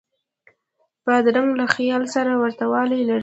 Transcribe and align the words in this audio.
بادرنګ 1.05 1.49
له 1.59 1.65
خیار 1.73 2.03
سره 2.15 2.31
ورته 2.41 2.65
والی 2.71 3.01
لري. 3.09 3.19